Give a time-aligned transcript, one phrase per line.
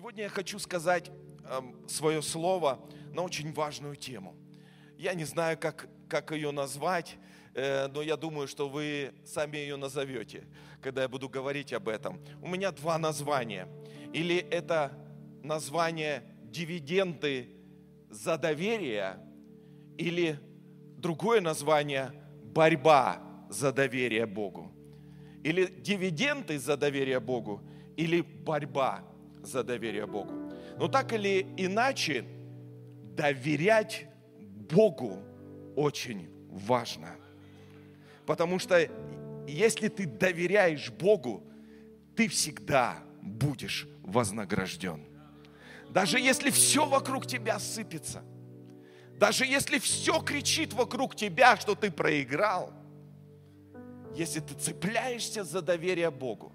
[0.00, 1.10] Сегодня я хочу сказать
[1.44, 2.78] эм, свое слово
[3.12, 4.34] на очень важную тему.
[4.96, 7.16] Я не знаю, как, как ее назвать,
[7.54, 10.46] э, но я думаю, что вы сами ее назовете,
[10.82, 12.20] когда я буду говорить об этом.
[12.42, 13.66] У меня два названия.
[14.12, 14.92] Или это
[15.42, 17.48] название «Дивиденды
[18.10, 19.18] за доверие»,
[19.96, 20.38] или
[21.00, 22.12] другое название
[22.54, 24.70] «Борьба за доверие Богу».
[25.42, 27.62] Или дивиденды за доверие Богу,
[27.96, 29.02] или борьба
[29.42, 30.32] за доверие Богу.
[30.78, 32.24] Но так или иначе,
[33.16, 34.06] доверять
[34.70, 35.18] Богу
[35.76, 37.16] очень важно.
[38.26, 38.88] Потому что
[39.48, 41.42] если ты доверяешь Богу,
[42.14, 45.06] ты всегда будешь вознагражден.
[45.88, 48.22] Даже если все вокруг тебя сыпется,
[49.20, 52.72] даже если все кричит вокруг тебя, что ты проиграл,
[54.16, 56.54] если ты цепляешься за доверие Богу,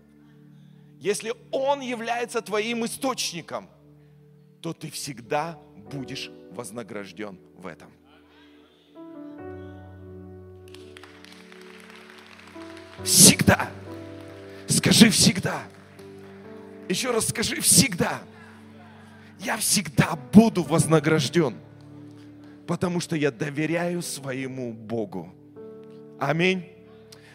[0.98, 3.70] если Он является твоим источником,
[4.62, 5.60] то ты всегда
[5.92, 7.92] будешь вознагражден в этом.
[13.04, 13.70] Всегда.
[14.68, 15.62] Скажи всегда.
[16.90, 18.24] Еще раз скажи всегда.
[19.40, 21.60] Я всегда буду вознагражден,
[22.68, 25.34] потому что я доверяю своему Богу.
[26.20, 26.66] Аминь.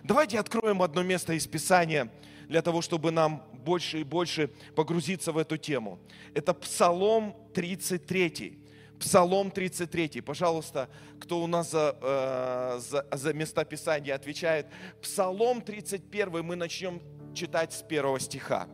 [0.02, 2.10] Давайте откроем одно место из Писания
[2.48, 5.98] для того, чтобы нам больше и больше погрузиться в эту тему.
[6.34, 8.58] Это Псалом 33.
[8.98, 10.20] Псалом 33.
[10.20, 10.88] Пожалуйста,
[11.20, 14.66] кто у нас за, э, за, за места Писания отвечает.
[15.02, 17.00] Псалом 31 мы начнем
[17.34, 18.68] читать с первого стиха.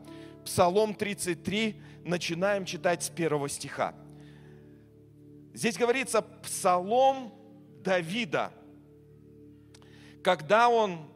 [0.45, 3.95] Псалом 33 начинаем читать с первого стиха.
[5.57, 7.33] Здесь говорится Псалом
[7.83, 8.53] Давида,
[10.23, 11.09] когда он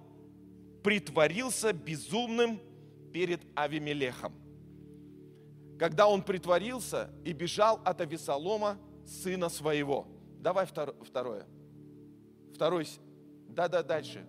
[0.82, 2.58] притворился безумным
[3.12, 4.32] перед Авимелехом.
[5.78, 10.06] Когда он притворился и бежал от Авесолома, сына своего.
[10.38, 11.46] Давай второе.
[12.54, 12.88] Второй.
[13.46, 14.24] Да-да, дальше.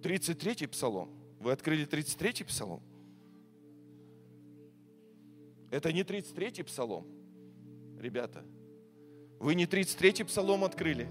[0.00, 1.10] 33-й псалом.
[1.40, 2.84] Вы открыли 33-й псалом?
[5.72, 7.06] Это не 33-й псалом,
[7.98, 8.44] ребята.
[9.40, 11.08] Вы не 33-й псалом открыли.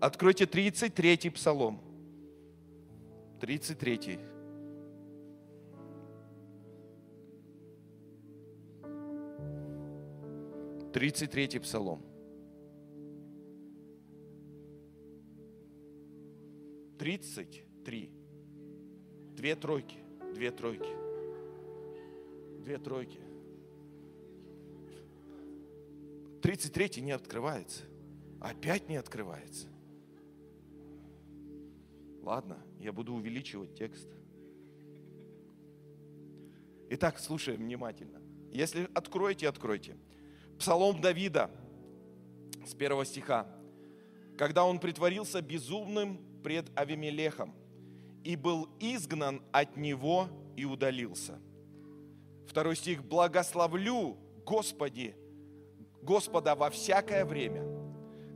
[0.00, 1.80] Откройте 33-й псалом.
[3.40, 4.20] 33.
[10.92, 12.02] Тридцать третий псалом.
[16.98, 18.10] Тридцать три.
[19.34, 19.98] Две тройки,
[20.34, 20.88] две тройки,
[22.62, 23.25] две тройки.
[26.46, 27.82] Тридцать третий не открывается.
[28.40, 29.66] Опять не открывается.
[32.22, 34.06] Ладно, я буду увеличивать текст.
[36.90, 38.22] Итак, слушаем внимательно.
[38.52, 39.96] Если откроете, откройте.
[40.56, 41.50] Псалом Давида
[42.64, 43.48] с первого стиха.
[44.38, 47.56] Когда он притворился безумным пред Авимелехом
[48.22, 51.40] и был изгнан от него и удалился.
[52.46, 53.02] Второй стих.
[53.02, 55.16] Благословлю, Господи,
[56.06, 57.64] Господа во всякое время.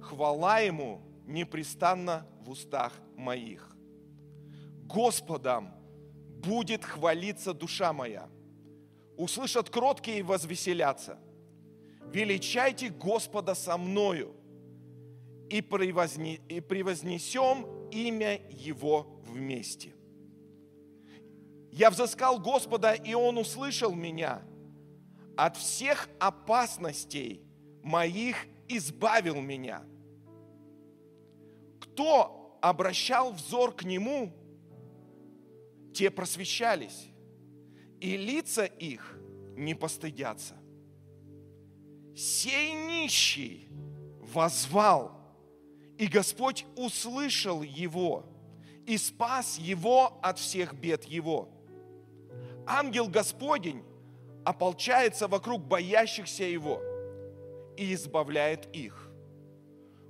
[0.03, 3.77] Хвала Ему непрестанно в устах моих.
[4.87, 5.71] Господом
[6.43, 8.29] будет хвалиться душа моя.
[9.17, 11.19] Услышат кроткие и возвеселятся.
[12.13, 14.35] Величайте Господа со мною
[15.49, 19.95] и, превозне, и превознесем имя Его вместе.
[21.71, 24.43] Я взыскал Господа, и Он услышал меня.
[25.37, 27.45] От всех опасностей
[27.83, 28.37] моих
[28.69, 29.83] избавил меня.
[31.81, 34.33] Кто обращал взор к Нему–
[35.93, 37.09] те просвещались,
[38.01, 39.19] и лица их
[39.57, 40.55] не постыдятся.
[42.17, 43.69] Сей нищий
[44.21, 45.21] возвал,
[45.99, 48.25] и Господь услышал его
[48.87, 51.49] и спас его от всех бед его.
[52.67, 53.83] Ангел Господень
[54.45, 56.81] ополчается вокруг боящихся его
[57.77, 59.11] и избавляет их.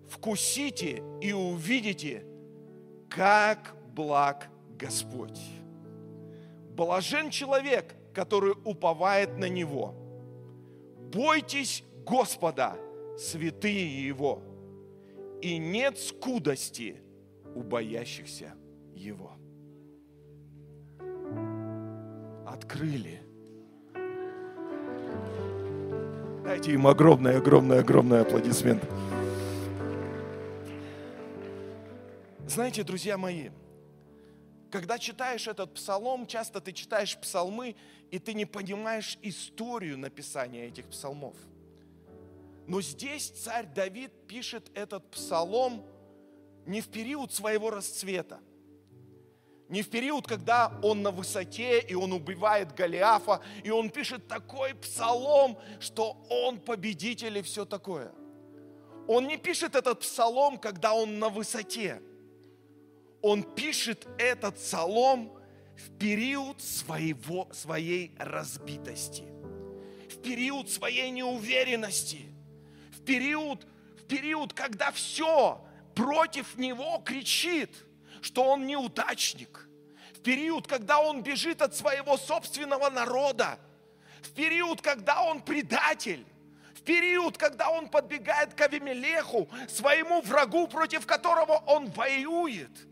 [0.08, 2.24] Вкусите и увидите,
[3.08, 4.48] как благ
[4.78, 5.40] Господь.
[6.70, 9.94] Блажен человек, который уповает на Него.
[11.12, 12.76] Бойтесь Господа,
[13.18, 14.42] святые Его,
[15.42, 17.02] и нет скудости
[17.54, 18.54] у боящихся
[18.94, 19.32] Его.
[22.46, 23.29] Открыли.
[26.44, 28.82] Дайте им огромный, огромный, огромный аплодисмент.
[32.46, 33.50] Знаете, друзья мои,
[34.70, 37.76] когда читаешь этот псалом, часто ты читаешь псалмы,
[38.10, 41.36] и ты не понимаешь историю написания этих псалмов.
[42.66, 45.84] Но здесь царь Давид пишет этот псалом
[46.66, 48.40] не в период своего расцвета–
[49.70, 54.74] не в период, когда он на высоте, и он убивает Голиафа, и он пишет такой
[54.74, 58.12] псалом, что он победитель и все такое.
[59.06, 62.02] Он не пишет этот псалом, когда он на высоте.
[63.22, 65.32] Он пишет этот псалом
[65.76, 69.22] в период своего, своей разбитости,
[70.10, 72.22] в период своей неуверенности,
[72.90, 73.64] в период,
[73.98, 75.64] в период, когда все
[75.94, 77.70] против него кричит–
[78.20, 79.68] что он неудачник.
[80.14, 83.58] В период, когда он бежит от своего собственного народа.
[84.22, 86.26] В период, когда он предатель.
[86.74, 92.86] В период, когда он подбегает к Авимелеху, своему врагу, против которого он воюет.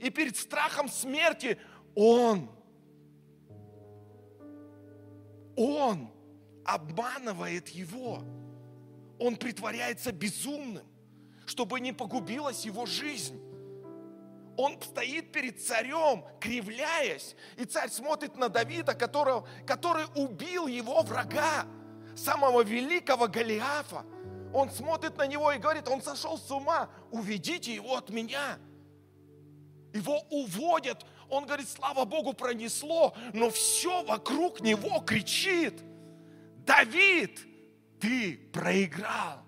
[0.00, 1.58] И перед страхом смерти
[1.94, 2.50] он,
[5.56, 6.10] он
[6.64, 8.22] обманывает его.
[9.18, 10.86] Он притворяется безумным,
[11.46, 13.40] чтобы не погубилась его жизнь
[14.62, 21.66] он стоит перед царем, кривляясь, и царь смотрит на Давида, которого, который убил его врага,
[22.14, 24.04] самого великого Голиафа.
[24.54, 28.58] Он смотрит на него и говорит, он сошел с ума, уведите его от меня.
[29.92, 35.74] Его уводят, он говорит, слава Богу, пронесло, но все вокруг него кричит,
[36.64, 37.40] Давид,
[38.00, 39.42] ты проиграл.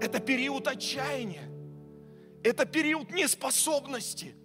[0.00, 1.55] Это период отчаяния.
[2.46, 4.36] Это период неспособности.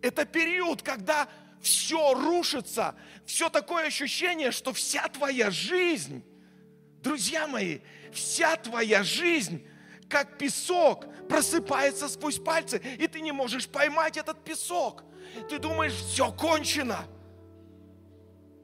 [0.00, 1.28] Это период, когда
[1.60, 2.94] все рушится,
[3.26, 6.24] все такое ощущение, что вся твоя жизнь,
[7.02, 7.80] друзья мои,
[8.14, 9.68] вся твоя жизнь,
[10.08, 15.04] как песок, просыпается сквозь пальцы, и ты не можешь поймать этот песок.
[15.50, 17.06] Ты думаешь, все кончено.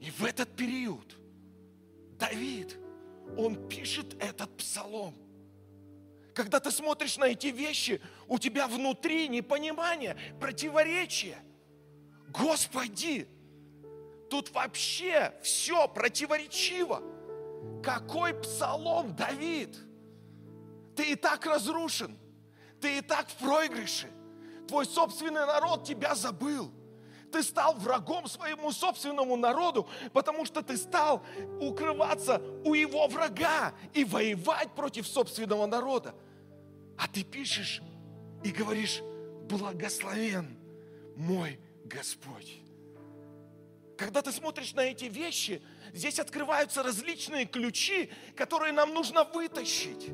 [0.00, 1.19] И в этот период
[2.19, 2.79] Давид,
[3.37, 5.23] он пишет этот псалом.
[6.34, 11.37] Когда ты смотришь на эти вещи, у тебя внутри непонимание, противоречие.
[12.29, 13.29] Господи,
[14.31, 17.02] тут вообще все противоречиво.
[17.82, 19.76] Какой псалом, Давид?
[20.96, 22.19] Ты и так разрушен,
[22.81, 24.11] ты и так в проигрыше.
[24.69, 26.73] Твой собственный народ тебя забыл.
[27.32, 31.25] Ты стал врагом своему собственному народу, потому что ты стал
[31.61, 36.14] укрываться у его врага и воевать против собственного народа.
[36.99, 37.81] А ты пишешь
[38.44, 39.00] и говоришь,
[39.49, 40.58] благословен
[41.17, 42.58] мой Господь.
[43.96, 45.62] Когда ты смотришь на эти вещи,
[45.94, 50.11] здесь открываются различные ключи, которые нам нужно вытащить.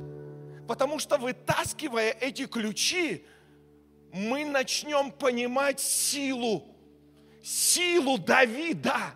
[0.69, 3.25] Потому что вытаскивая эти ключи,
[4.13, 6.78] мы начнем понимать силу
[7.49, 9.15] силу Давида,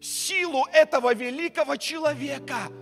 [0.00, 2.72] силу этого великого человека,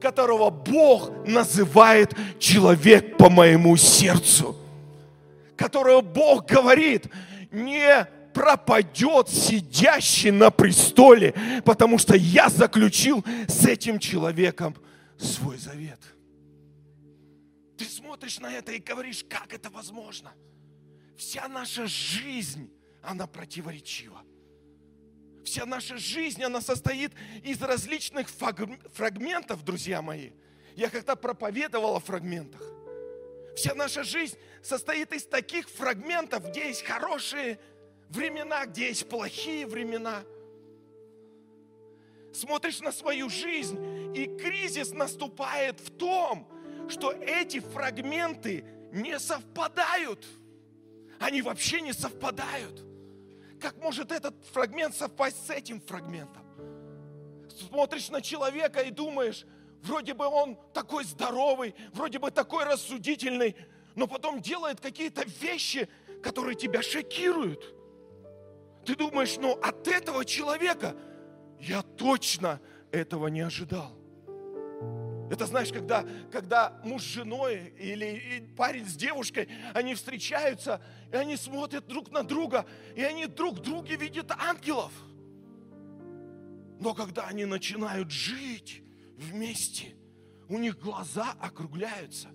[0.00, 4.54] которого Бог называет человек по моему сердцу,
[5.56, 7.06] которого Бог говорит,
[7.50, 14.76] не пропадет сидящий на престоле, потому что я заключил с этим человеком
[15.18, 16.00] свой завет.
[17.78, 20.32] Ты смотришь на это и говоришь, как это возможно?
[21.16, 22.70] Вся наша жизнь,
[23.02, 24.20] она противоречива.
[25.44, 30.30] Вся наша жизнь, она состоит из различных фрагментов, друзья мои.
[30.74, 32.62] Я когда проповедовал о фрагментах.
[33.54, 37.60] Вся наша жизнь состоит из таких фрагментов, где есть хорошие
[38.08, 40.24] времена, где есть плохие времена.
[42.32, 43.78] Смотришь на свою жизнь,
[44.16, 46.48] и кризис наступает в том,
[46.88, 50.26] что эти фрагменты не совпадают.
[51.20, 52.83] Они вообще не совпадают
[53.64, 56.44] как может этот фрагмент совпасть с этим фрагментом?
[57.48, 59.46] Смотришь на человека и думаешь,
[59.80, 63.56] вроде бы он такой здоровый, вроде бы такой рассудительный,
[63.94, 65.88] но потом делает какие-то вещи,
[66.22, 67.74] которые тебя шокируют.
[68.84, 70.94] Ты думаешь, ну от этого человека
[71.58, 72.60] я точно
[72.92, 73.96] этого не ожидал.
[75.34, 80.80] Это знаешь, когда, когда муж с женой или парень с девушкой, они встречаются,
[81.12, 82.64] и они смотрят друг на друга,
[82.94, 84.92] и они друг в друге видят ангелов.
[86.78, 88.84] Но когда они начинают жить
[89.16, 89.96] вместе,
[90.48, 92.28] у них глаза округляются.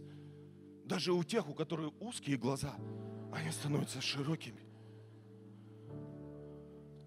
[0.83, 2.75] Даже у тех, у которых узкие глаза,
[3.31, 4.67] они становятся широкими.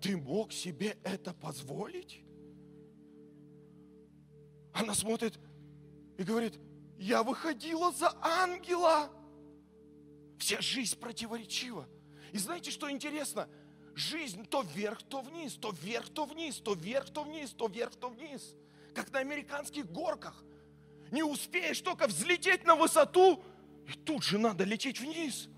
[0.01, 2.25] Ты мог себе это позволить?
[4.73, 5.39] Она смотрит,
[6.23, 6.55] и говорит,
[6.99, 9.11] я выходила за ангела.
[10.39, 11.89] Вся жизнь противоречива.
[12.33, 13.49] И знаете, что интересно?
[13.97, 17.97] Жизнь то вверх, то вниз, то вверх, то вниз, то вверх, то вниз, то вверх,
[17.97, 18.55] то вниз.
[18.95, 20.45] Как на американских горках.
[21.11, 23.43] Не успеешь только взлететь на высоту,
[23.89, 25.49] и тут же надо лететь вниз.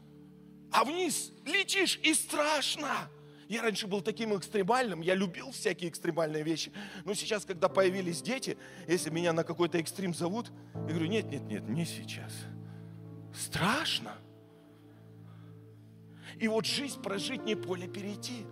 [0.73, 3.11] А вниз летишь и страшно.
[3.49, 6.73] Я раньше был таким экстремальным, я любил всякие экстремальные вещи.
[7.05, 8.57] Но сейчас, когда появились дети,
[8.89, 12.33] если меня на какой-то экстрим зовут, я говорю, нет, нет, нет, не сейчас.
[13.35, 14.17] Страшно.
[16.39, 18.47] И вот жизнь прожить не поле перейти.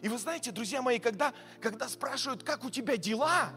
[0.00, 3.52] И вы знаете, друзья мои, когда, когда спрашивают, как у тебя дела,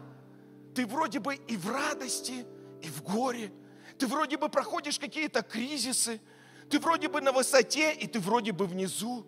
[0.74, 2.44] ты вроде бы и в радости,
[2.82, 3.52] и в горе.
[3.98, 6.20] Ты вроде бы проходишь какие-то кризисы,
[6.68, 9.26] ты вроде бы на высоте, и ты вроде бы внизу.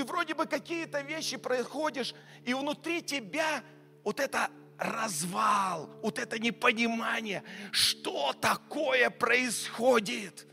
[0.00, 2.14] Ты вроде бы какие-то вещи проходишь,
[2.46, 3.62] и внутри тебя
[4.02, 10.46] вот это развал, вот это непонимание, что такое происходит.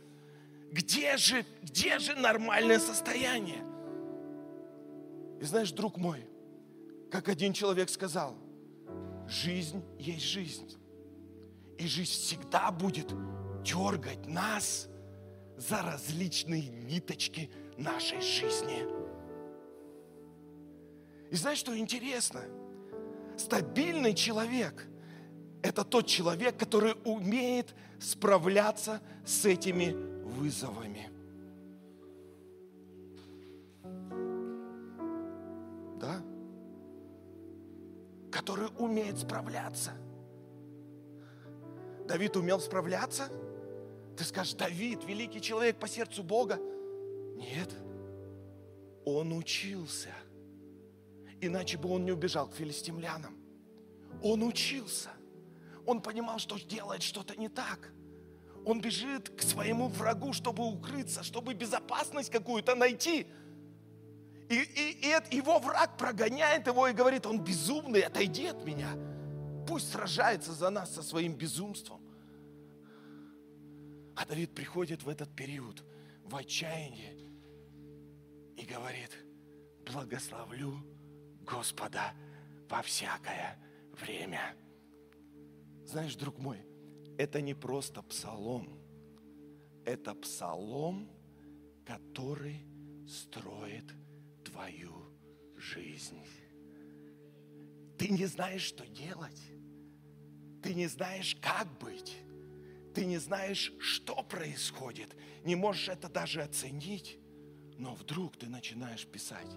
[0.70, 3.64] Где же, где же нормальное состояние?
[5.40, 6.28] И знаешь, друг мой,
[7.10, 8.36] как один человек сказал,
[9.30, 10.78] жизнь есть жизнь.
[11.78, 13.14] И жизнь всегда будет
[13.64, 14.90] дергать нас
[15.56, 19.07] за различные ниточки нашей жизни.
[21.30, 22.42] И знаешь, что интересно?
[23.38, 24.88] Стабильный человек–
[25.62, 29.92] это тот человек, который умеет справляться с этими
[30.24, 31.10] вызовами.
[36.00, 36.22] Да?
[38.32, 39.92] Который умеет справляться.
[42.08, 43.30] Давид умел справляться?
[44.16, 46.58] Ты скажешь, Давид, великий человек по сердцу Бога.
[47.36, 47.70] Нет,
[49.06, 50.10] он учился–
[51.42, 53.38] Иначе бы он не убежал к филистимлянам.
[54.24, 55.12] Он учился.
[55.86, 57.92] Он понимал, что делает что-то не так.
[58.66, 63.28] Он бежит к своему врагу, чтобы укрыться, чтобы безопасность какую-то найти.
[64.50, 68.90] И, и, и его враг прогоняет его и говорит, он безумный, отойди от меня.
[69.68, 72.02] Пусть сражается за нас со своим безумством.
[74.16, 75.84] А Давид приходит в этот период
[76.24, 77.30] в отчаянии
[78.58, 79.12] и говорит,
[79.86, 80.84] благословлю
[81.48, 82.14] Господа
[82.70, 83.58] во всякое
[83.94, 84.56] время.
[85.86, 86.60] Знаешь, друг мой,
[87.18, 88.78] это не просто псалом.
[89.86, 91.10] Это псалом,
[91.86, 92.66] который
[93.08, 93.94] строит
[94.44, 94.94] твою
[95.56, 96.20] жизнь.
[97.98, 99.42] Ты не знаешь, что делать.
[100.62, 102.18] Ты не знаешь, как быть.
[102.94, 105.16] Ты не знаешь, что происходит.
[105.46, 107.18] Не можешь это даже оценить.
[107.78, 109.56] Но вдруг ты начинаешь писать,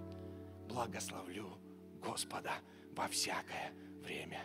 [0.68, 1.58] благословлю
[2.02, 2.54] Господа
[2.92, 4.42] во всякое время.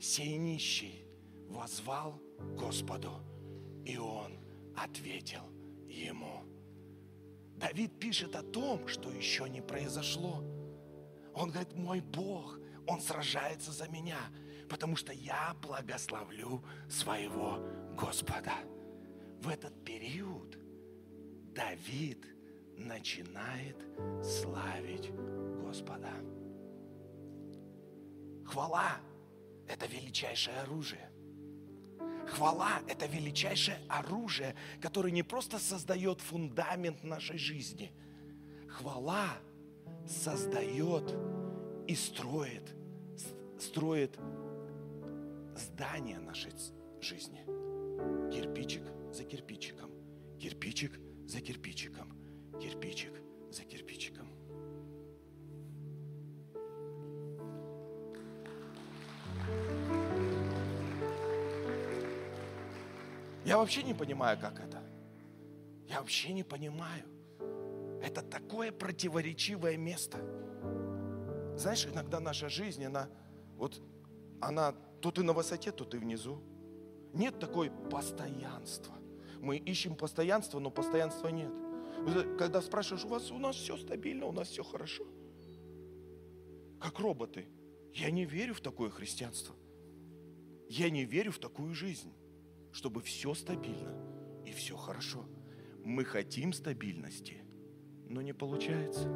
[0.00, 1.06] Сей нищий
[1.48, 2.20] возвал
[2.56, 3.20] Господу,
[3.84, 4.38] и он
[4.76, 5.42] ответил
[5.88, 6.42] ему.
[7.56, 10.42] Давид пишет о том, что еще не произошло.
[11.34, 14.18] Он говорит, мой Бог, Он сражается за меня,
[14.68, 17.58] потому что я благословлю своего
[17.96, 18.54] Господа.
[19.40, 20.58] В этот период
[21.54, 22.26] Давид
[22.76, 23.76] начинает
[24.22, 25.10] славить
[25.62, 26.12] Господа.
[28.46, 28.96] Хвала–
[29.68, 31.10] это величайшее оружие.
[32.28, 37.92] Хвала– это величайшее оружие, которое не просто создает фундамент нашей жизни.
[38.68, 39.38] Хвала
[40.06, 41.14] создает
[41.86, 42.74] и строит,
[43.58, 44.18] строит
[45.56, 46.52] здание нашей
[47.00, 47.44] жизни.
[48.30, 48.82] Кирпичик
[49.12, 49.90] за кирпичиком,
[50.38, 52.12] кирпичик за кирпичиком,
[52.60, 53.12] кирпичик
[53.50, 54.33] за кирпичиком.
[63.44, 64.82] Я вообще не понимаю, как это.
[65.86, 67.04] Я вообще не понимаю.
[68.02, 70.18] Это такое противоречивое место.
[71.56, 73.08] Знаешь, иногда наша жизнь, она
[73.56, 73.80] вот,
[74.40, 76.42] она то ты на высоте, то ты внизу.
[77.12, 78.94] Нет такой постоянства.
[79.40, 81.52] Мы ищем постоянство, но постоянства нет.
[82.38, 85.04] Когда спрашиваешь, у вас у нас все стабильно, у нас все хорошо.
[86.80, 87.46] Как роботы.
[87.94, 89.56] Я не верю в такое христианство.
[90.68, 92.12] Я не верю в такую жизнь
[92.74, 93.94] чтобы все стабильно
[94.44, 95.24] и все хорошо.
[95.84, 97.44] Мы хотим стабильности,
[98.08, 99.08] но не получается.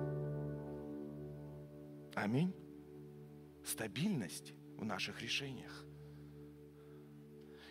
[2.14, 2.54] Аминь.
[3.64, 5.84] Стабильность в наших решениях.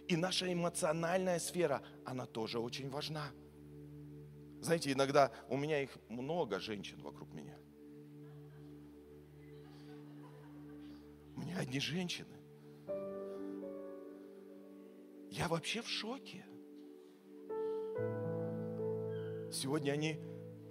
[0.10, 3.32] И наша эмоциональная сфера, она тоже очень важна.
[4.60, 7.58] Знаете, иногда у меня их много женщин вокруг меня.
[11.38, 12.36] Меня одни женщины.
[15.30, 16.44] Я вообще в шоке.
[19.52, 20.20] Сегодня они,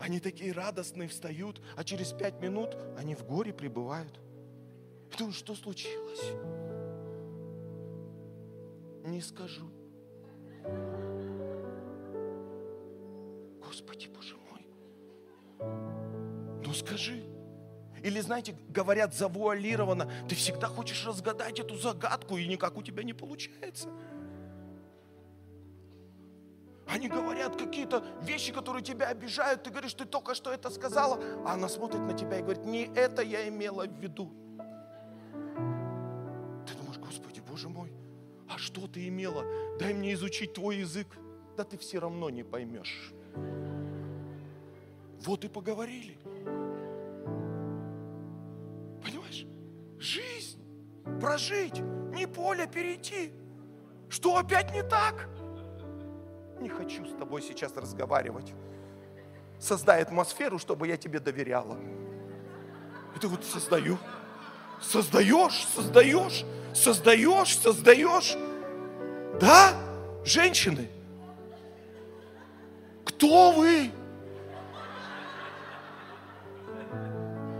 [0.01, 4.21] они такие радостные встают, а через пять минут они в горе пребывают.
[5.17, 6.33] Думаю, что случилось?
[9.05, 9.71] Не скажу.
[13.65, 14.67] Господи, Боже мой.
[16.65, 17.36] Ну скажи.
[18.03, 23.13] Или, знаете, говорят завуалированно, ты всегда хочешь разгадать эту загадку, и никак у тебя не
[23.13, 23.89] получается.
[26.87, 29.65] Они говорят какие-то вещи, которые тебя обижают.
[29.65, 31.19] Ты говоришь, ты только что это сказала.
[31.45, 34.33] А она смотрит на тебя и говорит, не это я имела в виду.
[36.67, 37.93] Ты думаешь, Господи, Боже мой,
[38.49, 39.45] а что ты имела?
[39.79, 41.09] Дай мне изучить твой язык.
[41.57, 43.13] Да ты все равно не поймешь.
[45.25, 46.19] Вот и поговорили.
[51.21, 51.81] Прожить,
[52.13, 53.33] не поле перейти.
[54.09, 55.29] Что опять не так?
[56.61, 58.55] Не хочу с тобой сейчас разговаривать.
[59.59, 61.79] Создай атмосферу, чтобы я тебе доверяла.
[63.15, 63.99] Это вот создаю.
[64.81, 66.45] Создаешь, создаешь,
[66.75, 68.37] создаешь, создаешь.
[69.41, 69.73] Да,
[70.25, 70.89] женщины,
[73.05, 73.91] кто вы?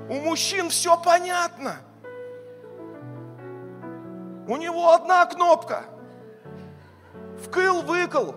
[0.09, 1.81] У мужчин все понятно.
[4.47, 5.85] У него одна кнопка.
[7.43, 8.35] Вкл-выкл.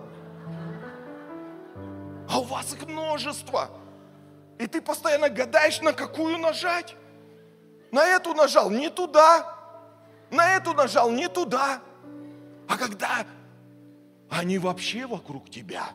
[2.28, 3.70] А у вас их множество.
[4.58, 6.94] И ты постоянно гадаешь, на какую нажать.
[7.92, 9.56] На эту нажал, не туда.
[10.30, 11.80] На эту нажал, не туда.
[12.68, 13.26] А когда
[14.28, 15.88] они вообще вокруг тебя.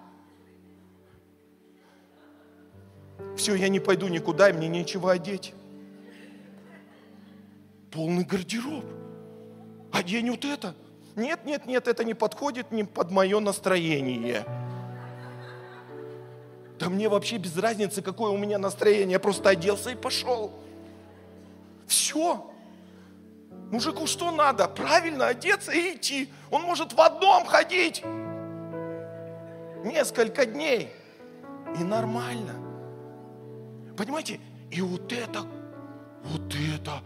[3.38, 5.54] Все, я не пойду никуда, мне нечего одеть.
[7.92, 8.84] Полный гардероб.
[9.96, 10.76] Одень вот это.
[11.16, 14.46] Нет, нет, нет, это не подходит не под мое настроение.
[16.78, 19.14] Да мне вообще без разницы, какое у меня настроение.
[19.14, 20.52] Я просто оделся и пошел.
[21.88, 22.52] Все.
[23.72, 24.68] Мужику что надо?
[24.68, 26.30] Правильно одеться и идти.
[26.52, 28.04] Он может в одном ходить.
[29.86, 30.90] Несколько дней.
[31.80, 32.56] И нормально.
[33.96, 34.42] Понимаете?
[34.72, 35.44] И вот это,
[36.24, 37.02] вот это,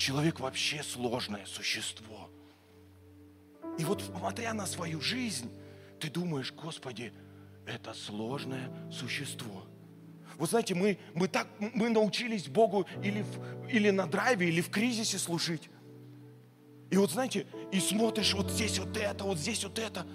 [0.00, 2.30] человек вообще сложное существо.
[3.78, 5.50] И вот смотря на свою жизнь,
[6.00, 7.12] ты думаешь, Господи,
[7.66, 9.66] это сложное существо.
[10.38, 14.70] Вы знаете, мы, мы, так, мы научились Богу или, в, или на драйве, или в
[14.70, 15.68] кризисе служить.
[16.90, 20.06] И вот знаете, и смотришь вот здесь вот это, вот здесь вот это.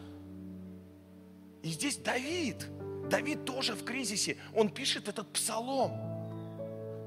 [1.62, 2.68] И здесь Давид,
[3.08, 6.15] Давид тоже в кризисе, он пишет этот псалом.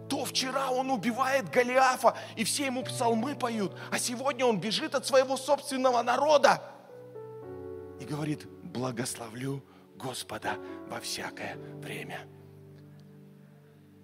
[0.08, 5.06] То вчера он убивает Голиафа, и все ему псалмы поют, а сегодня он бежит от
[5.06, 6.62] своего собственного народа
[8.00, 9.62] и говорит, благословлю
[9.96, 10.56] Господа
[10.88, 12.26] во всякое время.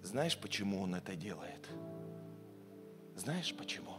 [0.03, 1.67] Знаешь, почему он это делает?
[3.15, 3.97] Знаешь почему?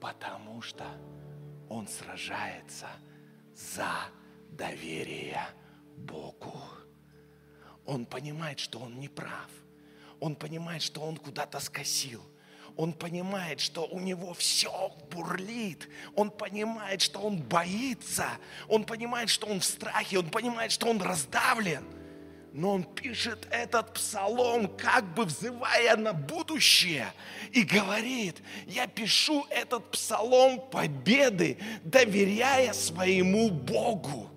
[0.00, 0.84] Потому что
[1.68, 2.88] он сражается
[3.54, 3.90] за
[4.50, 5.40] доверие
[5.96, 6.58] Богу.
[7.86, 9.50] Он понимает, что он не прав.
[10.20, 12.22] Он понимает, что он куда-то скосил
[12.76, 18.26] он понимает, что у него все бурлит, он понимает, что он боится,
[18.68, 21.84] он понимает, что он в страхе, он понимает, что он раздавлен.
[22.52, 27.12] Но он пишет этот псалом, как бы взывая на будущее,
[27.52, 34.29] и говорит, я пишу этот псалом победы, доверяя своему Богу.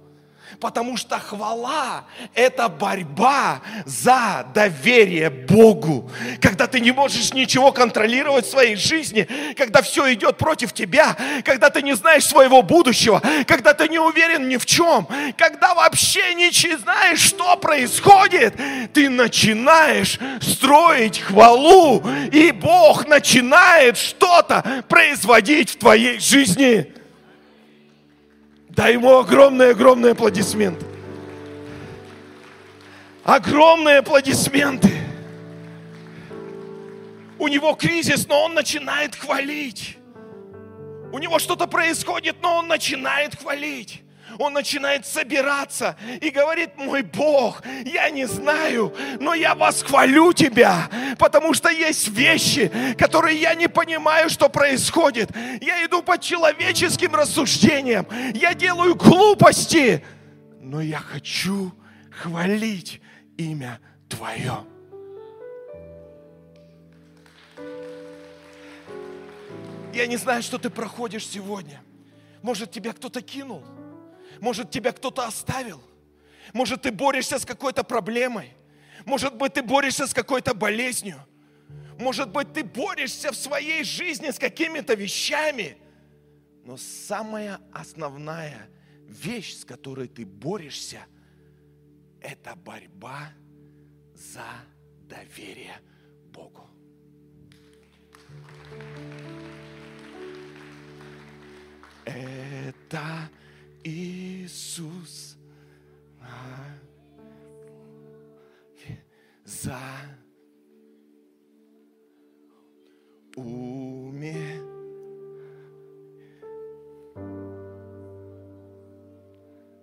[0.60, 6.10] Потому что хвала– это борьба за доверие Богу.
[6.42, 11.70] Когда ты не можешь ничего контролировать в своей жизни, когда все идет против тебя, когда
[11.70, 16.52] ты не знаешь своего будущего, когда ты не уверен ни в чем, когда вообще не
[16.78, 18.56] знаешь, что происходит,
[18.94, 27.03] ты начинаешь строить хвалу, и Бог начинает что-то производить в твоей жизни.
[28.76, 30.86] Дай ему огромные-огромные аплодисменты.
[33.24, 34.92] Огромные аплодисменты.
[37.38, 39.98] У него кризис, но он начинает хвалить.
[41.12, 44.04] У него что-то происходит, но он начинает хвалить
[44.40, 51.54] он начинает собираться и говорит, мой Бог, я не знаю, но я восхвалю Тебя, потому
[51.54, 55.32] что есть вещи, которые я не понимаю, что происходит.
[55.62, 60.04] Я иду по человеческим рассуждениям, я делаю глупости,
[60.60, 61.74] но я хочу
[62.12, 63.02] хвалить
[63.38, 64.66] имя Твое.
[69.94, 71.82] Я не знаю, что ты проходишь сегодня.
[72.42, 73.64] Может, тебя кто-то кинул.
[74.40, 75.82] Может, тебя кто-то оставил.
[76.54, 78.54] Может, ты борешься с какой-то проблемой.
[79.06, 81.20] Может быть, ты борешься с какой-то болезнью.
[82.00, 85.78] Может быть, ты борешься в своей жизни с какими-то вещами.
[86.66, 88.70] Но самая основная
[89.08, 91.06] вещь, с которой ты борешься,
[92.22, 93.30] это борьба
[94.16, 94.46] за
[95.08, 95.80] доверие
[96.32, 96.68] Богу.
[102.06, 103.30] Это
[103.84, 105.38] Иисус
[109.46, 109.80] за
[113.38, 114.60] уме.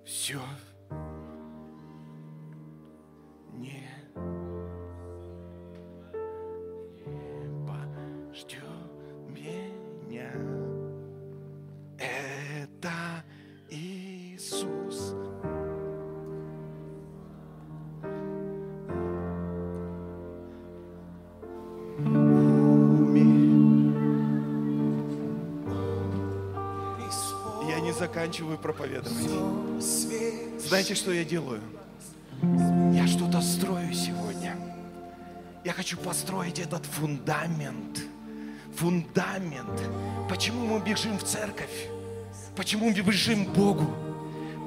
[0.05, 0.41] Все
[28.21, 29.31] заканчиваю проповедовать.
[30.59, 31.63] Знаете, что я делаю?
[32.93, 34.57] Я что-то строю сегодня.
[35.65, 38.03] Я хочу построить этот фундамент.
[38.77, 39.83] Фундамент.
[40.29, 41.89] Почему мы бежим в церковь?
[42.57, 43.91] Почему мы бежим к Богу?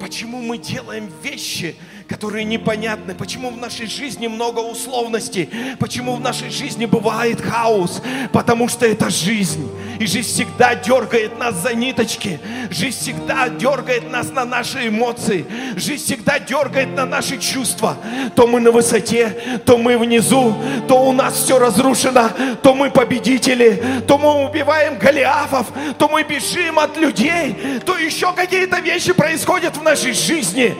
[0.00, 1.76] Почему мы делаем вещи,
[2.08, 3.14] которые непонятны?
[3.14, 5.48] Почему в нашей жизни много условностей?
[5.78, 8.02] Почему в нашей жизни бывает хаос?
[8.32, 9.70] Потому что это жизнь.
[9.98, 12.40] И жизнь всегда дергает нас за ниточки.
[12.70, 15.46] Жизнь всегда дергает нас на наши эмоции.
[15.76, 17.96] Жизнь всегда дергает на наши чувства.
[18.34, 20.54] То мы на высоте, то мы внизу,
[20.88, 22.30] то у нас все разрушено,
[22.62, 25.66] то мы победители, то мы убиваем Голиафов,
[25.98, 30.74] то мы бежим от людей, то еще какие-то вещи происходят в нашей жизни.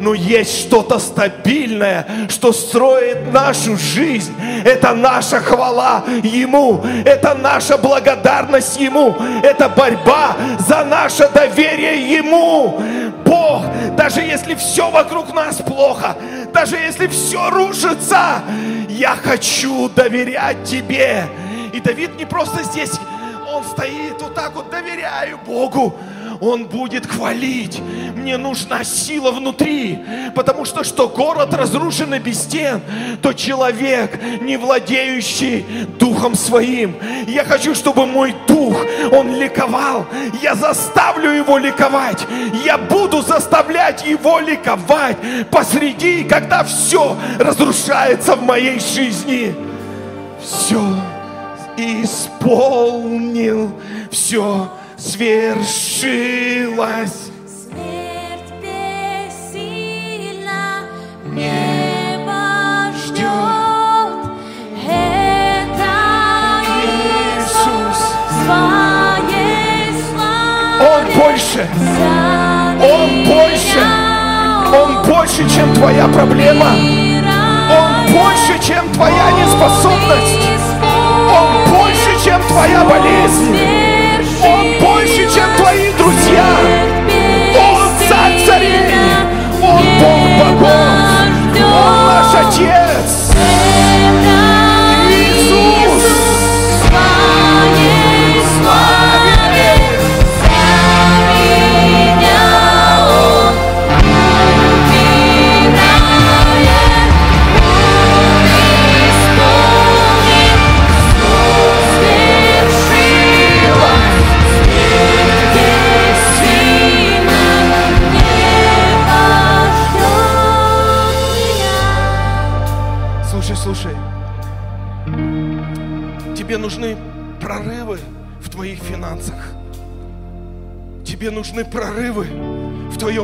[0.00, 4.34] Но есть что-то стабильное, что строит нашу жизнь.
[4.64, 12.80] Это наша хвала Ему, это наша благодарность Ему, это борьба за наше доверие Ему.
[13.24, 13.64] Бог,
[13.96, 16.16] даже если все вокруг нас плохо,
[16.52, 18.42] даже если все рушится,
[18.88, 21.24] я хочу доверять Тебе.
[21.72, 22.92] И Давид не просто здесь,
[23.52, 25.94] он стоит вот так вот, доверяю Богу.
[26.40, 27.80] Он будет хвалить.
[28.14, 29.98] Мне нужна сила внутри,
[30.34, 32.80] потому что что город разрушен и без стен,
[33.22, 35.64] то человек, не владеющий
[35.98, 36.96] духом своим.
[37.26, 40.06] Я хочу, чтобы мой дух, он ликовал.
[40.42, 42.26] Я заставлю его ликовать.
[42.64, 45.16] Я буду заставлять его ликовать
[45.50, 49.54] посреди, когда все разрушается в моей жизни.
[50.42, 50.82] Все
[51.76, 53.72] исполнил,
[54.10, 56.10] все свершилось.
[57.46, 60.00] Смерть бессильна,
[61.32, 64.16] небо ждет.
[64.88, 65.94] Это
[66.82, 67.98] Иисус
[68.44, 71.62] своей славе Он больше,
[72.82, 73.82] Он больше,
[74.72, 76.70] Он больше, чем твоя проблема.
[77.68, 80.55] Он больше, чем твоя неспособность.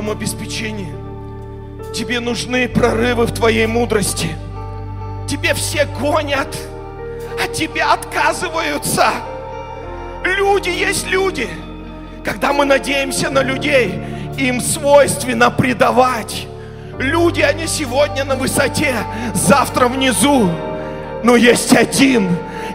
[0.02, 0.92] Твоем обеспечении.
[1.94, 4.30] Тебе нужны прорывы в твоей мудрости.
[5.28, 6.48] Тебе все гонят,
[7.42, 9.10] а тебя отказываются.
[10.24, 11.48] Люди есть люди.
[12.24, 13.94] Когда мы надеемся на людей,
[14.38, 16.46] им свойственно предавать.
[16.98, 18.94] Люди, они сегодня на высоте,
[19.34, 20.50] завтра внизу.
[21.22, 22.28] Но есть один,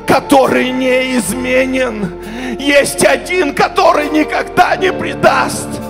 [0.08, 2.14] который не изменен.
[2.60, 5.87] Есть один, который никогда не предаст.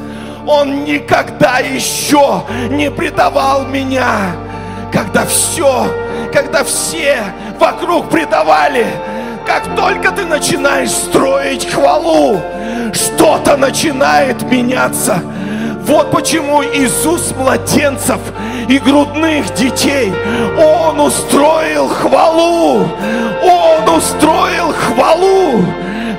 [0.48, 4.34] Он никогда еще не предавал меня.
[4.94, 5.88] Когда все,
[6.32, 7.18] когда все
[7.60, 8.88] вокруг предавали,
[9.46, 12.40] как только ты начинаешь строить хвалу,
[12.94, 15.22] что-то начинает меняться.
[15.82, 18.20] Вот почему Иисус младенцев
[18.70, 20.14] и грудных детей,
[20.58, 22.88] Он устроил хвалу.
[23.44, 25.66] Он устроил хвалу.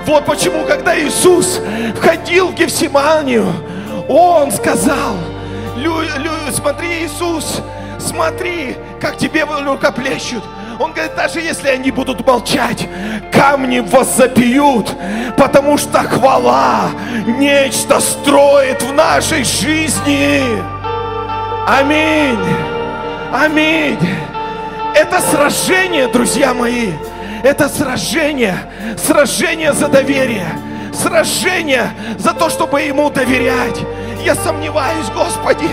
[0.06, 1.60] Вот почему, когда Иисус
[1.96, 3.46] входил в Гефсиманию,
[4.08, 5.16] Он сказал,
[5.76, 7.60] «Лю- лю- смотри, Иисус,
[7.98, 10.42] смотри, как тебе рукоплещут.
[10.80, 12.88] Он говорит, даже если они будут молчать,
[13.32, 14.88] камни возопьют,
[15.36, 16.90] потому что хвала
[17.26, 20.42] нечто строит в нашей жизни.
[21.66, 22.38] Аминь.
[23.32, 23.98] Аминь.
[24.94, 26.92] Это сражение, друзья мои.
[27.42, 28.56] Это сражение.
[28.96, 30.46] Сражение за доверие.
[30.98, 33.80] Сражение за то, чтобы ему доверять.
[34.24, 35.68] Я сомневаюсь, Господи.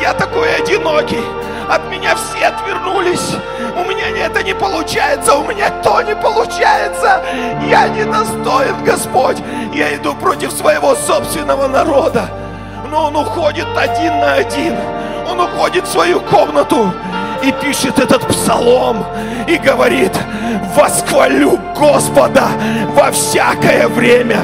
[0.00, 1.24] Я такой одинокий.
[1.68, 3.34] От меня все отвернулись.
[3.76, 5.34] У меня это не получается.
[5.34, 7.20] У меня то не получается.
[7.68, 9.38] Я не достоин, Господь.
[9.74, 12.30] Я иду против своего собственного народа.
[12.90, 14.76] Но он уходит один на один.
[15.28, 16.92] Он уходит в свою комнату
[17.42, 19.04] и пишет этот псалом
[19.46, 20.12] и говорит,
[20.76, 22.48] восхвалю Господа
[22.94, 24.38] во всякое время.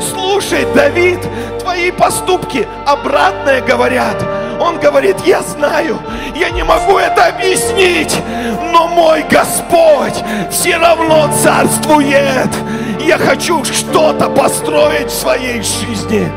[0.00, 1.20] Слушай, Давид,
[1.60, 4.16] твои поступки обратное говорят.
[4.60, 5.98] Он говорит, я знаю,
[6.34, 8.14] я не могу это объяснить,
[8.72, 12.50] но мой Господь все равно царствует.
[13.00, 16.30] Я хочу что-то построить в своей жизни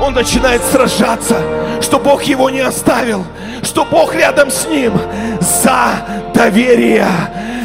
[0.00, 1.36] он начинает сражаться,
[1.80, 3.24] что Бог его не оставил,
[3.62, 4.92] что Бог рядом с ним
[5.40, 7.06] за доверие.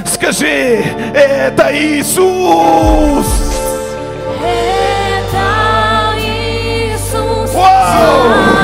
[0.05, 3.27] Скажи, это Иисус.
[4.41, 8.54] Это Иисус Вау!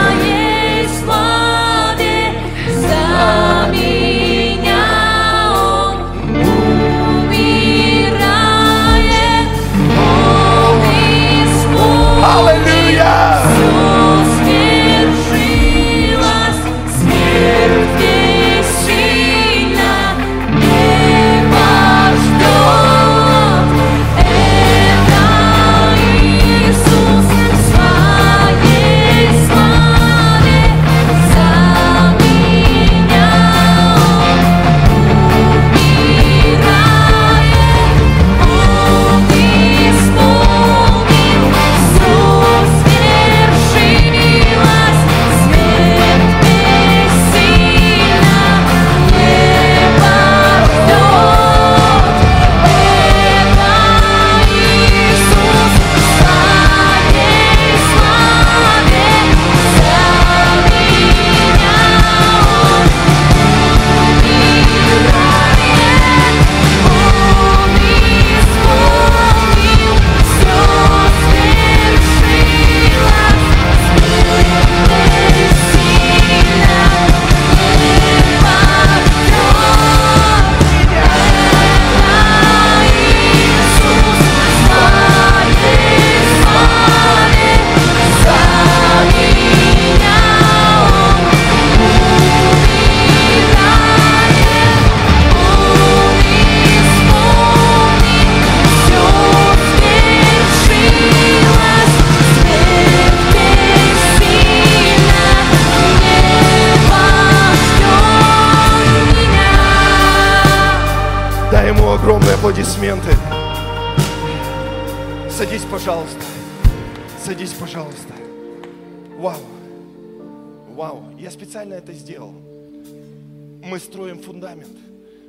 [123.91, 124.77] Строим фундамент.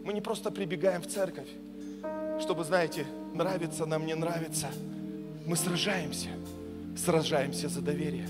[0.04, 1.48] Мы не просто прибегаем в церковь,
[2.40, 4.68] чтобы, знаете, нравится нам, не нравится.
[5.46, 6.28] Мы сражаемся.
[6.96, 8.28] Сражаемся за доверие.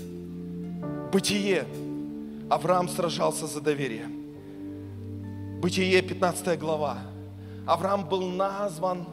[1.11, 1.65] Бытие.
[2.49, 4.07] Авраам сражался за доверие.
[5.61, 6.97] Бытие, 15 глава.
[7.67, 9.05] Авраам был назван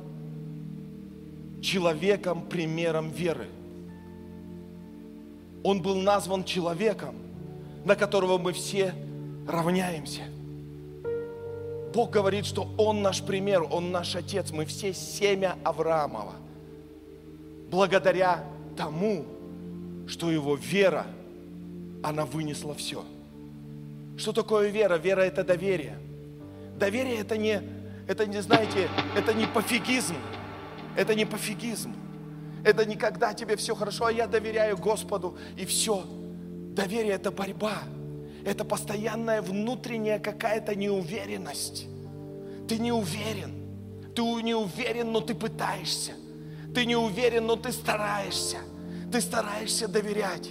[1.61, 3.49] человеком, примером веры.
[5.63, 7.15] Он был назван человеком,
[7.85, 8.95] на которого мы все
[9.47, 10.23] равняемся.
[11.93, 16.35] Бог говорит, что Он наш пример, Он наш отец, мы все семя Авраамова.
[17.71, 18.45] Благодаря
[18.77, 19.25] тому,
[20.07, 21.07] что его вера,
[22.03, 23.05] она вынесла все.
[24.17, 24.97] Что такое вера?
[24.97, 25.99] Вера– это доверие.
[26.79, 27.63] Доверие– это не,
[28.07, 30.17] это не, знаете, это не пофигизм.
[30.97, 31.95] Это не пофигизм.
[32.65, 36.05] Это не когда тебе все хорошо, а я доверяю Господу и все.
[36.75, 37.79] Доверие– это борьба.
[38.45, 41.87] Это постоянная внутренняя какая-то неуверенность.
[42.69, 43.55] Ты не уверен.
[44.15, 46.13] Ты не уверен, но ты пытаешься.
[46.75, 48.59] Ты не уверен, но ты стараешься.
[49.13, 50.51] Ты стараешься доверять.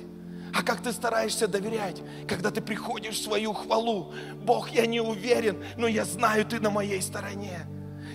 [0.53, 4.13] А как ты стараешься доверять, когда ты приходишь в свою хвалу?
[4.43, 7.67] Бог, я не уверен, но я знаю, ты на моей стороне.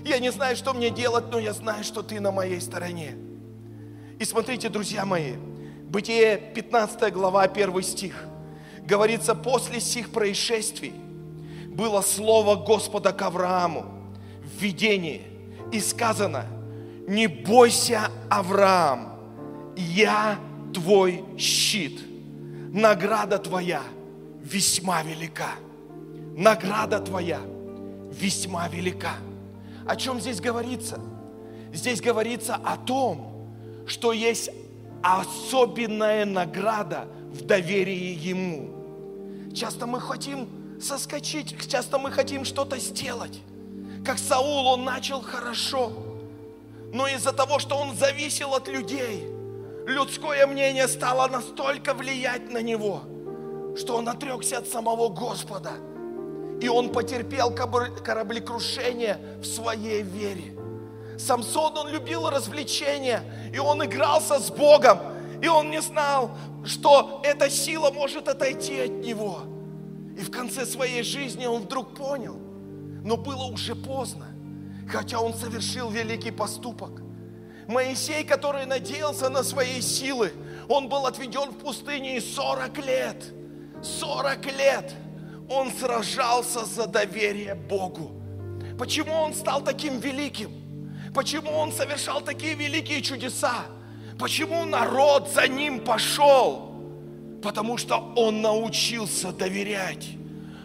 [0.04, 3.16] Я не знаю, что мне делать, но я знаю, что ты на моей стороне.
[4.18, 5.34] И смотрите, друзья мои,
[5.94, 8.26] Бытие 15 глава, 1 стих.
[8.86, 10.92] Говорится, после сих происшествий
[11.68, 13.86] было слово Господа к Аврааму
[14.42, 15.22] в видении.
[15.72, 16.46] И сказано,
[17.08, 19.18] не бойся, Авраам,
[19.76, 20.38] я
[20.72, 22.00] твой щит.
[22.72, 23.82] Награда твоя
[24.42, 25.52] весьма велика.
[26.36, 27.40] Награда твоя
[28.10, 29.14] весьма велика.
[29.86, 31.00] О чем здесь говорится?
[31.72, 33.50] Здесь говорится о том,
[33.86, 34.50] что есть
[35.02, 38.73] особенная награда в доверии Ему.
[39.54, 40.48] Часто мы хотим
[40.80, 43.40] соскочить, часто мы хотим что-то сделать.
[44.04, 45.92] Как Саул, он начал хорошо,
[46.92, 49.24] но из-за того, что он зависел от людей,
[49.86, 53.02] людское мнение стало настолько влиять на него,
[53.76, 55.72] что он отрекся от самого Господа.
[56.60, 60.56] И он потерпел кораблекрушение в своей вере.
[61.18, 64.98] Самсон, он любил развлечения, и он игрался с Богом,
[65.44, 66.30] и он не знал,
[66.64, 69.40] что эта сила может отойти от него.
[70.16, 72.38] И в конце своей жизни он вдруг понял,
[73.04, 74.28] но было уже поздно,
[74.88, 77.02] хотя он совершил великий поступок.
[77.68, 80.32] Моисей, который надеялся на свои силы,
[80.66, 83.24] он был отведен в пустыне и 40 лет,
[83.82, 84.94] 40 лет
[85.50, 88.12] он сражался за доверие Богу.
[88.78, 90.50] Почему он стал таким великим?
[91.14, 93.66] Почему он совершал такие великие чудеса?
[94.18, 96.72] Почему народ за ним пошел?
[97.42, 100.08] Потому что он научился доверять.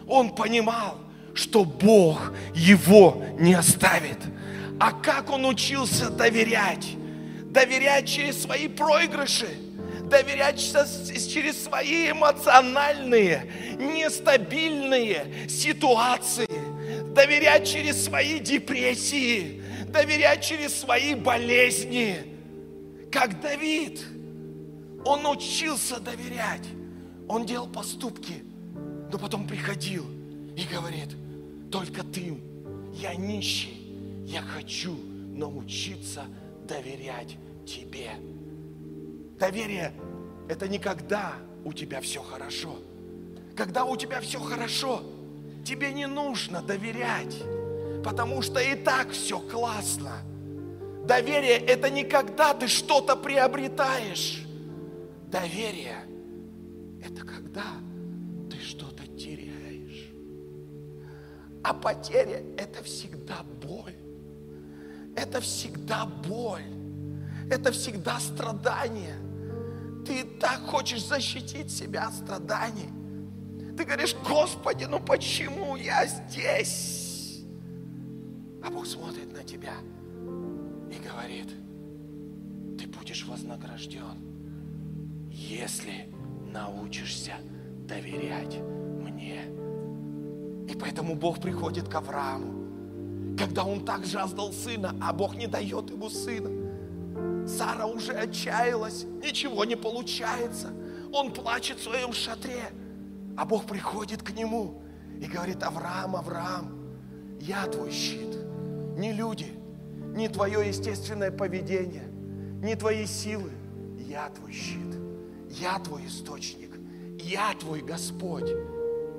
[0.06, 0.98] Он понимал,
[1.34, 4.18] что Бог его не оставит.
[4.78, 6.86] А как он учился доверять?
[7.50, 9.48] Доверять через свои проигрыши,
[10.04, 16.48] доверять через свои эмоциональные, нестабильные ситуации,
[17.12, 22.39] доверять через свои депрессии, доверять через свои болезни.
[23.10, 24.04] Как Давид,
[25.04, 26.66] он учился доверять.
[27.28, 28.44] Он делал поступки,
[29.12, 30.04] но потом приходил
[30.56, 31.16] и говорит,
[31.70, 32.40] только ты,
[32.94, 36.24] я нищий, я хочу научиться
[36.66, 38.10] доверять тебе.
[39.38, 39.92] Доверие–
[40.48, 42.78] это не когда у тебя все хорошо.
[43.56, 45.02] Когда у тебя все хорошо,
[45.64, 47.36] тебе не нужно доверять,
[48.04, 50.22] потому что и так все классно.
[51.10, 54.46] Доверие– это не когда ты что-то приобретаешь.
[55.26, 56.04] Доверие–
[57.04, 57.64] это когда
[58.48, 60.12] ты что-то теряешь.
[61.64, 63.96] А потеря– это всегда боль.
[65.16, 66.62] Это всегда боль.
[67.50, 69.16] Это всегда страдание.
[70.06, 72.88] Ты так хочешь защитить себя от страданий.
[73.76, 77.42] Ты говоришь, Господи, ну почему я здесь?
[78.62, 79.74] А Бог смотрит на тебя
[80.90, 81.48] и говорит,
[82.78, 86.12] ты будешь вознагражден, если
[86.52, 87.34] научишься
[87.86, 89.44] доверять мне.
[90.68, 95.90] И поэтому Бог приходит к Аврааму, когда он так жаждал сына, а Бог не дает
[95.90, 96.50] ему сына.
[97.46, 100.72] Сара уже отчаялась, ничего не получается.
[101.12, 102.70] Он плачет в своем шатре,
[103.36, 104.82] а Бог приходит к нему
[105.20, 106.72] и говорит, Авраам, Авраам,
[107.40, 108.36] я твой щит,
[108.96, 109.59] не люди,
[110.14, 112.08] не твое естественное поведение,
[112.62, 113.50] не твои силы,
[113.98, 114.96] я твой щит,
[115.48, 116.70] я твой источник,
[117.18, 118.50] я твой Господь,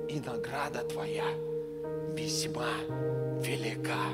[0.08, 1.24] и награда твоя
[2.14, 2.74] весьма
[3.40, 4.08] велика.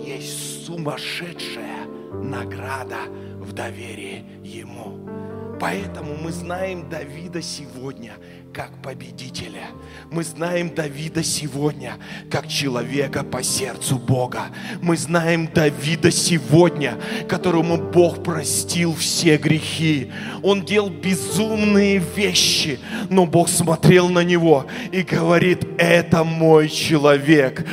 [0.00, 2.98] Есть сумасшедшая награда
[3.44, 4.98] в доверии Ему.
[5.60, 8.14] Поэтому мы знаем Давида сегодня
[8.52, 9.68] как победителя.
[10.10, 11.96] Мы знаем Давида сегодня
[12.28, 14.46] как человека по сердцу Бога.
[14.82, 20.10] Мы знаем Давида сегодня, которому Бог простил все грехи.
[20.42, 27.64] Он делал безумные вещи, но Бог смотрел на него и говорит, это мой человек.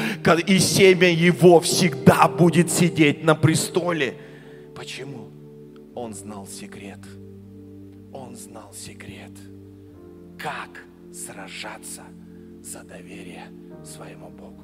[0.47, 4.13] И семя его всегда будет сидеть на престоле.
[4.75, 5.10] Почему?
[6.01, 6.97] Он знал секрет.
[8.11, 9.33] Он знал секрет,
[10.35, 10.83] как
[11.13, 12.01] сражаться
[12.63, 13.43] за доверие
[13.83, 14.63] своему Богу.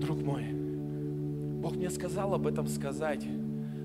[0.00, 0.54] Друг мой,
[1.60, 3.26] Бог мне сказал об этом сказать,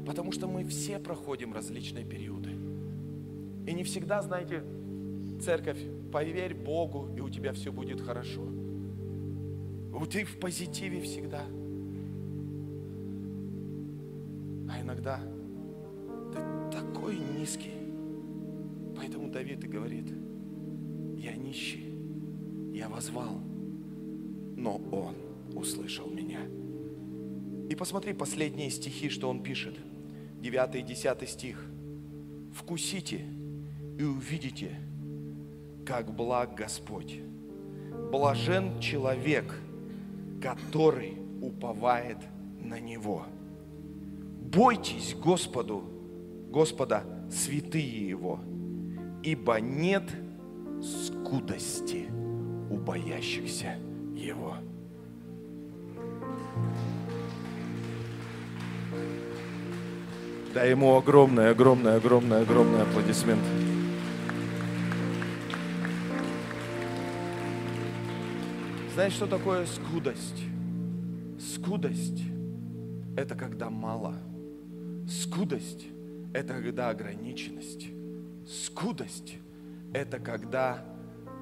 [0.05, 2.51] потому что мы все проходим различные периоды.
[3.69, 4.63] И не всегда, знаете,
[5.41, 5.79] церковь,
[6.11, 8.41] поверь Богу, и у тебя все будет хорошо.
[10.09, 11.43] Ты в позитиве всегда.
[15.07, 15.21] да,
[16.33, 17.71] ты такой низкий.
[18.95, 20.11] Поэтому Давид и говорит,
[21.15, 21.93] я нищий,
[22.73, 23.39] я возвал,
[24.55, 25.15] но он
[25.55, 26.41] услышал меня.
[27.69, 29.75] И посмотри последние стихи, что он пишет.
[30.41, 31.65] 9 и 10 стих.
[32.53, 33.21] «Вкусите
[33.99, 34.75] и увидите,
[35.87, 37.21] как благ Господь.
[38.11, 39.55] Блажен человек,
[40.41, 42.17] который уповает
[42.61, 43.23] на Него.
[44.41, 45.83] Бойтесь Господу,
[46.49, 48.39] Господа, святые Его,
[49.23, 50.03] ибо нет
[50.81, 52.07] скудости
[52.69, 53.77] у боящихся
[54.13, 54.55] Его.
[60.53, 63.43] Дай ему огромный, огромный, огромный, огромный аплодисмент.
[68.97, 70.43] Знаешь, что такое скудость?
[71.39, 72.23] Скудость–
[73.15, 74.15] это когда мало.
[75.07, 75.85] Скудость–
[76.33, 77.89] это когда ограниченность.
[78.47, 79.37] Скудость–
[79.93, 80.83] это когда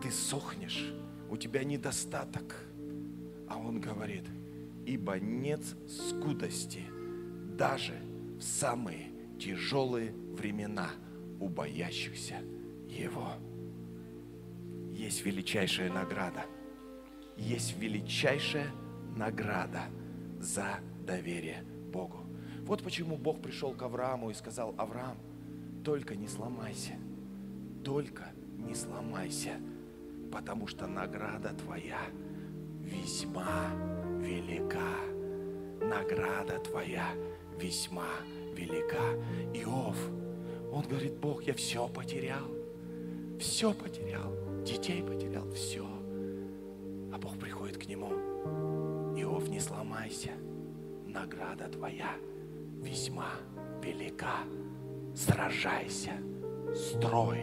[0.04, 0.94] ты сохнешь,
[1.30, 2.58] у тебя недостаток.
[3.48, 4.26] А он говорит,
[4.86, 6.84] ибо нет скудости
[7.58, 7.94] даже
[8.38, 10.90] в самые тяжелые времена
[11.40, 12.36] у боящихся
[12.90, 13.30] Его.
[14.92, 16.48] Есть величайшая награда.
[17.38, 18.72] Есть величайшая
[19.16, 19.84] награда
[20.40, 22.20] за доверие Богу.
[22.66, 25.18] Вот почему Бог пришел к Аврааму и сказал, Авраам,
[25.84, 26.94] только не сломайся,
[27.84, 29.54] только не сломайся,
[30.32, 32.02] потому что награда твоя
[32.82, 33.70] весьма
[34.20, 34.96] велика.
[35.82, 37.08] Награда твоя
[37.60, 38.10] весьма
[38.56, 39.14] велика.
[39.54, 39.98] Иов,
[40.72, 42.48] он говорит, Бог, я все потерял,
[43.40, 44.34] все потерял,
[44.64, 45.95] детей потерял, все.
[47.86, 48.10] К нему,
[49.16, 50.32] Иов, не сломайся,
[51.06, 52.16] награда твоя
[52.82, 53.30] весьма
[53.80, 54.40] велика.
[55.14, 56.14] Сражайся,
[56.74, 57.42] строй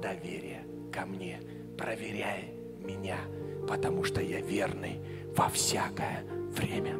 [0.00, 1.42] доверие ко мне,
[1.76, 3.18] проверяй меня,
[3.68, 4.98] потому что я верный
[5.36, 6.96] во всякое время.